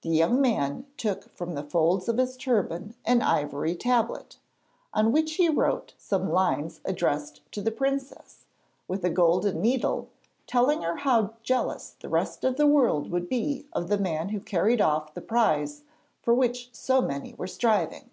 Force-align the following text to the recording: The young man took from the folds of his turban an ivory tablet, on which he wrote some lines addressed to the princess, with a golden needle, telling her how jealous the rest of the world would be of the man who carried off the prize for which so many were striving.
The 0.00 0.08
young 0.08 0.40
man 0.40 0.86
took 0.96 1.28
from 1.36 1.52
the 1.52 1.62
folds 1.62 2.08
of 2.08 2.16
his 2.16 2.38
turban 2.38 2.94
an 3.04 3.20
ivory 3.20 3.74
tablet, 3.76 4.38
on 4.94 5.12
which 5.12 5.34
he 5.34 5.50
wrote 5.50 5.92
some 5.98 6.30
lines 6.32 6.80
addressed 6.86 7.42
to 7.52 7.60
the 7.60 7.70
princess, 7.70 8.46
with 8.88 9.04
a 9.04 9.10
golden 9.10 9.60
needle, 9.60 10.08
telling 10.46 10.80
her 10.80 10.96
how 10.96 11.34
jealous 11.42 11.90
the 12.00 12.08
rest 12.08 12.42
of 12.42 12.56
the 12.56 12.66
world 12.66 13.10
would 13.10 13.28
be 13.28 13.66
of 13.74 13.88
the 13.88 13.98
man 13.98 14.30
who 14.30 14.40
carried 14.40 14.80
off 14.80 15.12
the 15.12 15.20
prize 15.20 15.82
for 16.22 16.32
which 16.32 16.74
so 16.74 17.02
many 17.02 17.34
were 17.34 17.46
striving. 17.46 18.08